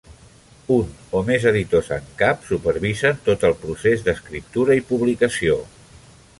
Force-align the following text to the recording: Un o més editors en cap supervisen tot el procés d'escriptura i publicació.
Un 0.75 0.87
o 1.19 1.21
més 1.27 1.45
editors 1.51 1.91
en 1.99 2.07
cap 2.23 2.47
supervisen 2.53 3.21
tot 3.29 3.47
el 3.51 3.55
procés 3.67 4.07
d'escriptura 4.09 4.79
i 4.81 4.85
publicació. 4.93 5.63